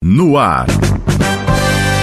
[0.00, 0.68] No ar.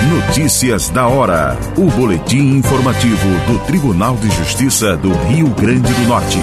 [0.10, 1.58] Notícias da hora.
[1.78, 6.38] O boletim informativo do Tribunal de Justiça do Rio Grande do Norte.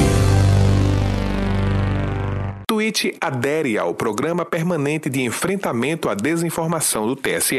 [2.67, 7.59] Twitch adere ao Programa Permanente de Enfrentamento à Desinformação do TSE.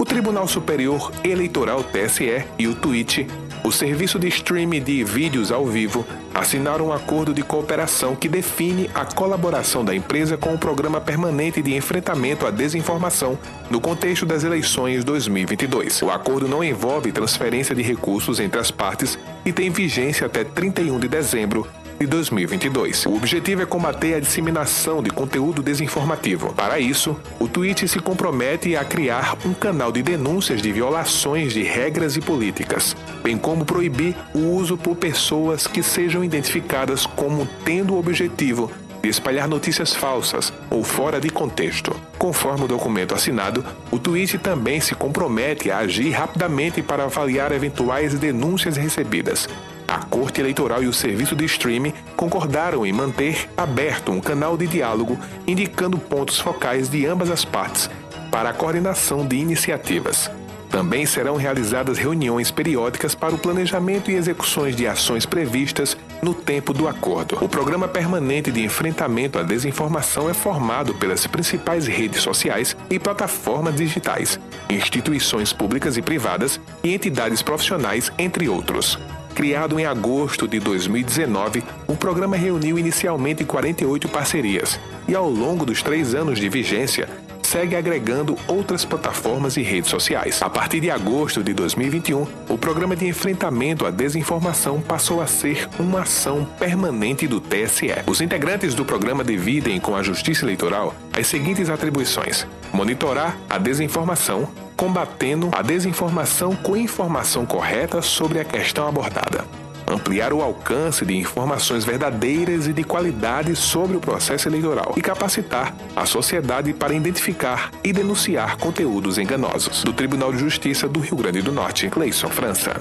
[0.00, 3.28] O Tribunal Superior Eleitoral TSE e o Twitch
[3.64, 8.90] o serviço de streaming de vídeos ao vivo assinaram um acordo de cooperação que define
[8.94, 13.38] a colaboração da empresa com o Programa Permanente de Enfrentamento à Desinformação
[13.70, 16.02] no contexto das eleições 2022.
[16.02, 20.98] O acordo não envolve transferência de recursos entre as partes e tem vigência até 31
[20.98, 21.66] de dezembro
[21.98, 23.06] de 2022.
[23.06, 26.52] O objetivo é combater a disseminação de conteúdo desinformativo.
[26.52, 31.62] Para isso, o Twitch se compromete a criar um canal de denúncias de violações de
[31.62, 37.94] regras e políticas, bem como proibir o uso por pessoas que sejam identificadas como tendo
[37.94, 38.70] o objetivo
[39.04, 41.94] de espalhar notícias falsas ou fora de contexto.
[42.18, 48.18] Conforme o documento assinado, o Twitch também se compromete a agir rapidamente para avaliar eventuais
[48.18, 49.46] denúncias recebidas,
[49.94, 54.66] a Corte Eleitoral e o serviço de streaming concordaram em manter aberto um canal de
[54.66, 57.88] diálogo indicando pontos focais de ambas as partes
[58.28, 60.28] para a coordenação de iniciativas.
[60.68, 66.72] Também serão realizadas reuniões periódicas para o planejamento e execuções de ações previstas no tempo
[66.72, 67.38] do acordo.
[67.40, 73.76] O Programa Permanente de Enfrentamento à Desinformação é formado pelas principais redes sociais e plataformas
[73.76, 78.98] digitais, instituições públicas e privadas e entidades profissionais, entre outros.
[79.34, 85.82] Criado em agosto de 2019, o programa reuniu inicialmente 48 parcerias e, ao longo dos
[85.82, 87.08] três anos de vigência,
[87.42, 90.40] segue agregando outras plataformas e redes sociais.
[90.40, 95.68] A partir de agosto de 2021, o programa de enfrentamento à desinformação passou a ser
[95.78, 97.92] uma ação permanente do TSE.
[98.06, 104.48] Os integrantes do programa dividem com a Justiça Eleitoral as seguintes atribuições: monitorar a desinformação,
[104.84, 109.42] combatendo a desinformação com informação correta sobre a questão abordada.
[109.86, 115.74] Ampliar o alcance de informações verdadeiras e de qualidade sobre o processo eleitoral e capacitar
[115.96, 119.82] a sociedade para identificar e denunciar conteúdos enganosos.
[119.82, 122.76] Do Tribunal de Justiça do Rio Grande do Norte, Cleison França.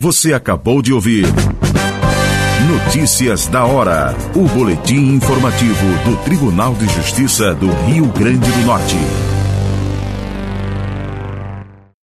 [0.00, 1.24] Você acabou de ouvir
[2.66, 4.12] Notícias da hora.
[4.34, 9.33] O boletim informativo do Tribunal de Justiça do Rio Grande do Norte.